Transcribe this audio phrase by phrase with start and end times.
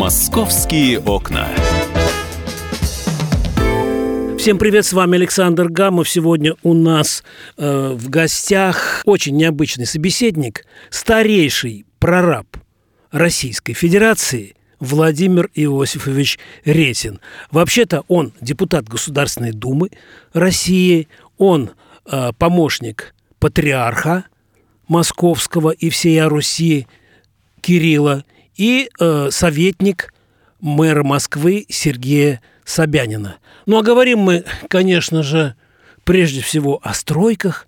[0.00, 1.46] Московские окна.
[4.38, 6.08] Всем привет, с вами Александр Гамов.
[6.08, 7.22] Сегодня у нас
[7.58, 12.46] э, в гостях очень необычный собеседник, старейший прораб
[13.10, 17.20] Российской Федерации Владимир Иосифович Ретин.
[17.50, 19.90] Вообще-то он депутат Государственной Думы
[20.32, 21.72] России, он
[22.10, 24.24] э, помощник патриарха
[24.88, 26.86] Московского и всей Руси
[27.60, 28.24] Кирилла
[28.60, 30.12] и э, советник
[30.60, 33.38] мэра Москвы Сергея Собянина.
[33.64, 35.54] Ну а говорим мы, конечно же,
[36.04, 37.66] прежде всего о стройках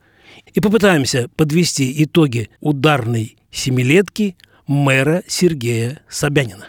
[0.52, 4.36] и попытаемся подвести итоги ударной семилетки
[4.66, 6.66] мэра Сергея Собянина.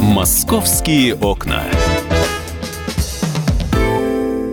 [0.00, 1.62] Московские окна.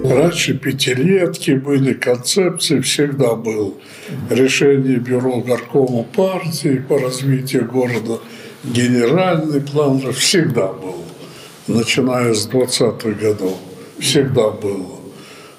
[0.04, 3.82] Раньше пятилетки были, концепции всегда был.
[4.30, 8.20] Решение бюро горкома партии по развитию города,
[8.64, 11.04] генеральный план всегда был,
[11.68, 13.58] начиная с 20-х годов.
[14.00, 15.00] Всегда было.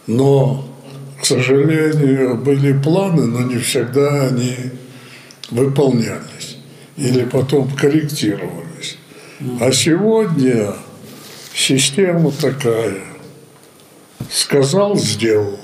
[0.07, 0.69] Но,
[1.21, 4.57] к сожалению, были планы, но не всегда они
[5.51, 6.59] выполнялись.
[6.97, 8.99] Или потом корректировались.
[9.61, 10.75] А сегодня
[11.55, 12.99] система такая–
[14.31, 15.59] Сказал, сделал.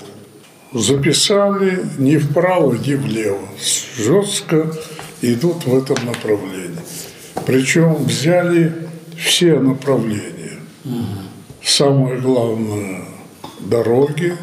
[0.73, 3.47] Записали ни вправо, ни влево.
[3.97, 4.71] Жестко
[5.21, 6.79] идут в этом направлении.
[7.45, 8.73] Причем взяли
[9.17, 10.59] все направления.
[11.63, 13.01] Самое главное–
[13.59, 14.35] дороги,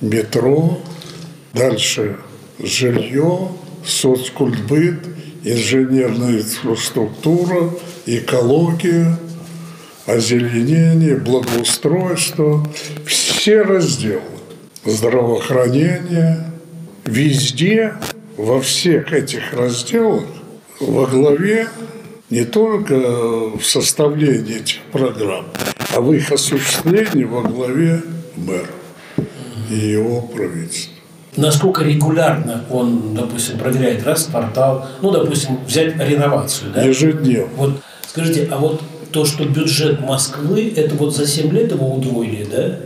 [0.00, 0.78] метро,
[1.52, 2.16] дальше
[2.58, 3.48] жилье,
[3.84, 5.06] соцкультбыт,
[5.44, 7.70] инженерная инфраструктура,
[8.06, 9.18] экология–
[10.08, 12.66] озеленение, благоустройство,
[13.04, 14.22] все разделы,
[14.84, 16.50] здравоохранение,
[17.04, 17.94] везде,
[18.38, 20.24] во всех этих разделах
[20.80, 21.68] во главе
[22.30, 25.46] не только в составлении этих программ,
[25.94, 28.02] а в их осуществлении во главе
[28.36, 28.68] мэр
[29.70, 30.94] и его правительство.
[31.36, 36.82] Насколько регулярно он, допустим, проверяет раз портал, ну, допустим, взять реновацию, да?
[36.82, 37.48] Ежедневно.
[37.56, 38.82] Вот скажите, а вот
[39.12, 42.78] то, что бюджет Москвы, это вот за 7 лет его удвоили, да?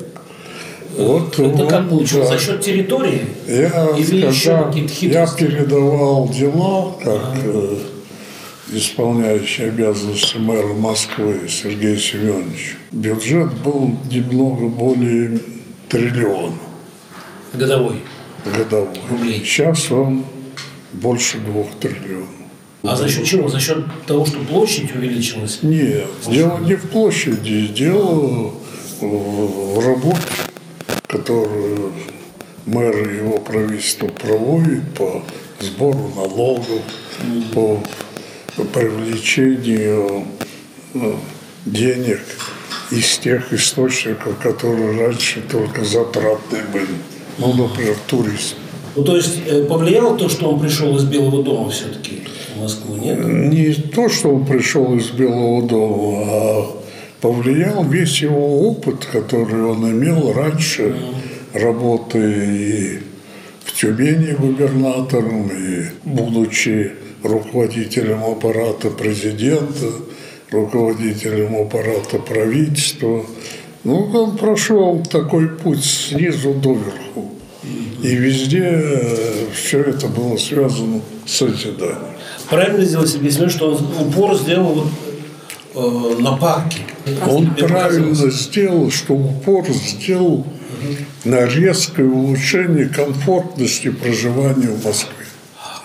[0.97, 2.29] Вот, это как ну, получилось?
[2.29, 2.39] Да.
[2.39, 3.23] За счет территории?
[3.47, 5.45] Я, Или еще какие-то я хитрости?
[5.45, 7.77] передавал дела, как э,
[8.73, 12.77] исполняющий обязанности мэра Москвы Сергей Семенович.
[12.91, 15.39] Бюджет был немного более
[15.89, 16.53] триллиона
[17.55, 17.97] Годовой.
[18.45, 18.89] годовой.
[19.11, 19.43] Рублей.
[19.45, 20.25] Сейчас он
[20.93, 22.29] больше двух триллионов.
[22.83, 23.49] А за счет чего?
[23.49, 25.61] За счет того, что площадь увеличилась?
[25.63, 28.53] Нет, дело не в площади, дело
[29.01, 30.22] в работе,
[31.13, 31.93] которую
[32.65, 35.23] мэр и его правительство проводит по
[35.61, 36.83] сбору налогов,
[37.55, 37.79] по
[38.73, 40.25] привлечению
[40.95, 41.17] ну,
[41.67, 42.21] денег
[42.91, 46.87] из тех источников, которые раньше только затратные были.
[47.39, 48.57] Ну, например, туризм.
[48.97, 52.23] Ну, то есть э, повлияло то, что он пришел из Белого дома все-таки
[52.55, 53.19] в Москву, нет?
[53.25, 56.82] не то, что он пришел из Белого дома, а
[57.23, 60.95] повлиял весь его опыт, который он имел раньше,
[61.55, 62.99] работы и
[63.65, 69.87] в Тюмени губернатором, и будучи руководителем аппарата президента,
[70.51, 73.25] руководителем аппарата правительства.
[73.85, 77.31] Ну, он прошел такой путь снизу доверху.
[78.03, 78.83] И везде
[79.55, 82.17] все это было связано с созиданием.
[82.51, 84.89] Правильно сделал Сергей Семенович, что он упор сделал вот,
[85.75, 86.81] э, на парке.
[87.29, 88.35] Он Мне правильно показалось.
[88.35, 90.47] сделал, что упор сделал
[91.25, 95.13] на резкое улучшение комфортности проживания в Москве.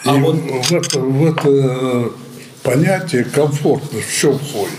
[0.06, 2.12] И А вот- в, это, в это
[2.64, 4.74] понятие комфортность все входит.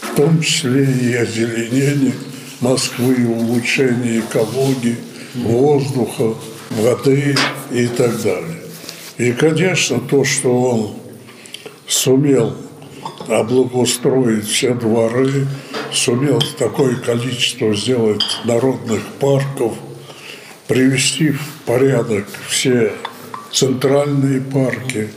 [0.00, 2.12] В том числе и озеленение
[2.60, 4.96] Москвы, и улучшение экологии,
[5.34, 6.34] воздуха,
[6.70, 7.36] воды
[7.70, 8.56] и так далее.
[9.16, 10.90] И, конечно, то, что он
[11.86, 12.54] сумел
[13.28, 15.46] облагоустроить все дворы,
[15.92, 19.74] сумел такое количество сделать народных парков,
[20.66, 22.92] привести в порядок все
[23.52, 25.10] центральные парки.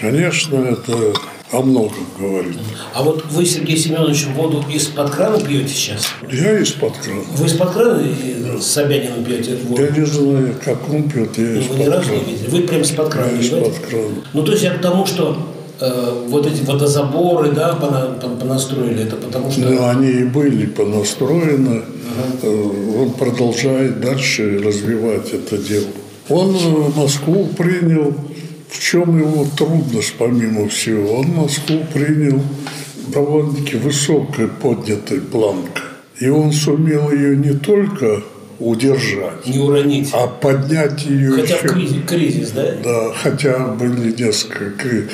[0.00, 1.12] Конечно, это
[1.52, 2.56] о многом говорит.
[2.94, 6.06] А вот вы, Сергей Семенович, воду из-под крана пьете сейчас?
[6.30, 7.22] Я из-под крана.
[7.32, 9.82] Вы из-под крана и с Собяниным пьете воду?
[9.82, 12.30] Я не знаю, как он пьет, я Ну, вы из-под ни разу не крана.
[12.30, 12.50] видели?
[12.50, 14.14] Вы прям из-под крана Я из-под крана.
[14.32, 15.36] Ну, то есть я к тому, что
[15.80, 19.60] э, вот эти водозаборы, да, пона- пон- понастроили, это потому что...
[19.60, 21.82] Ну, они и были понастроены.
[22.42, 25.86] Э, Он продолжает дальше развивать это дело.
[26.28, 28.14] Он э, Москву принял,
[28.68, 31.20] в чем его трудность, помимо всего.
[31.20, 32.40] Он Москву принял
[33.08, 35.82] довольно-таки высокая поднятая планка.
[36.20, 38.22] И он сумел ее не только
[38.58, 40.10] удержать, Не уронить.
[40.12, 41.68] а поднять ее Хотя еще...
[41.68, 42.72] кризис, кризис, да?
[42.84, 45.06] Да, хотя были несколько кри-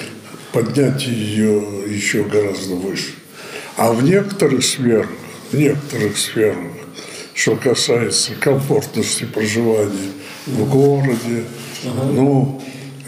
[0.56, 3.12] поднять ее еще гораздо выше.
[3.76, 5.06] А в некоторых сферах,
[5.52, 6.56] в некоторых сферах,
[7.34, 10.12] что касается комфортности проживания
[10.46, 11.44] в городе,
[11.84, 12.62] ну,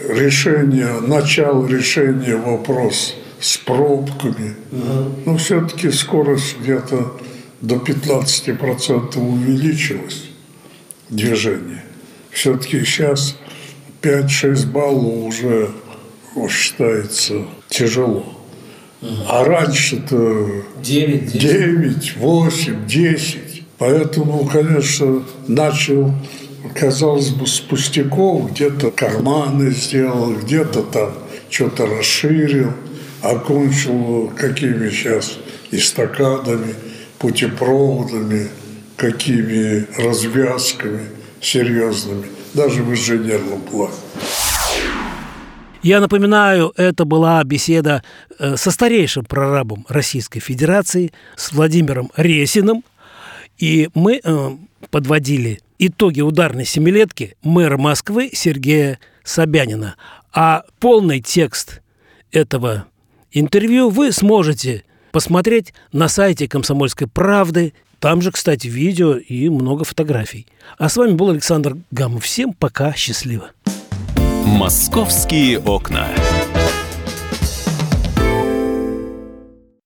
[0.07, 4.55] решение, начало решения вопроса с пробками,
[5.25, 7.19] ну, все-таки скорость где-то
[7.61, 10.25] до 15% увеличилась
[11.09, 11.83] движение.
[12.29, 13.35] Все-таки сейчас
[14.03, 15.71] 5-6 баллов уже
[16.49, 18.25] считается тяжело.
[19.27, 23.63] А раньше-то 9, 9, 8, 10.
[23.77, 26.13] Поэтому, конечно, начал,
[26.75, 31.13] казалось бы, с пустяков, где-то карманы сделал, где-то там
[31.49, 32.73] что-то расширил,
[33.21, 35.37] окончил какими сейчас
[35.71, 36.75] эстакадами,
[37.19, 38.49] путепроводами,
[38.97, 41.05] какими развязками
[41.41, 43.93] серьезными, даже в инженерном плане.
[45.81, 48.03] Я напоминаю, это была беседа
[48.37, 52.83] э, со старейшим прорабом Российской Федерации, с Владимиром Ресиным.
[53.57, 54.49] И мы э,
[54.89, 59.95] подводили итоги ударной семилетки мэра Москвы Сергея Собянина.
[60.33, 61.81] А полный текст
[62.33, 62.85] этого
[63.31, 64.83] интервью вы сможете
[65.13, 67.73] посмотреть на сайте «Комсомольской правды».
[67.99, 70.45] Там же, кстати, видео и много фотографий.
[70.77, 72.25] А с вами был Александр Гамов.
[72.25, 73.51] Всем пока, счастливо.
[74.49, 76.07] «Московские окна».